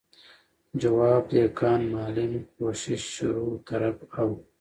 جواب، 0.81 1.23
دهقان، 1.31 1.81
معلم، 1.93 2.33
کوشش، 2.57 3.01
شروع، 3.15 3.55
طرف 3.69 3.97
او... 4.19 4.27